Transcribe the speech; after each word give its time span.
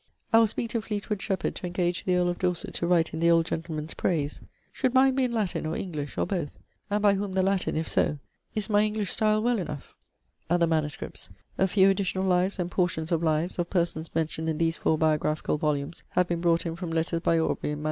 I 0.33 0.39
will 0.39 0.47
speake 0.47 0.71
to 0.71 0.81
Fleetwood 0.81 1.21
Shepherd 1.21 1.53
to 1.57 1.67
engage 1.67 2.05
the 2.05 2.15
earl 2.15 2.27
of 2.27 2.39
Dorset 2.39 2.73
to 2.73 2.87
write 2.87 3.13
in 3.13 3.19
the 3.19 3.29
old 3.29 3.45
gentleman's 3.45 3.93
praise. 3.93 4.41
Should 4.73 4.95
mine 4.95 5.13
be 5.13 5.25
in 5.25 5.31
Latin 5.31 5.67
or 5.67 5.75
English 5.75 6.17
or 6.17 6.25
both? 6.25 6.57
(And 6.89 7.03
by 7.03 7.13
whome 7.13 7.33
the 7.33 7.43
Latin, 7.43 7.75
if 7.75 7.87
so?) 7.87 8.17
Is 8.55 8.67
my 8.67 8.81
English 8.81 9.11
style 9.11 9.43
well 9.43 9.59
enough?' 9.59 9.93
=Other 10.49 10.65
MSS.= 10.65 11.29
A 11.59 11.67
few 11.67 11.91
additional 11.91 12.25
lives, 12.25 12.57
and 12.57 12.71
portions 12.71 13.11
of 13.11 13.21
lives, 13.21 13.59
of 13.59 13.69
persons 13.69 14.15
mentioned 14.15 14.49
in 14.49 14.57
these 14.57 14.75
four 14.75 14.97
biographical 14.97 15.59
volumes, 15.59 16.01
have 16.13 16.27
been 16.27 16.41
brought 16.41 16.65
in 16.65 16.75
from 16.75 16.89
letters 16.89 17.19
by 17.19 17.37
Aubrey 17.37 17.69
in 17.69 17.77
MS. 17.79 17.79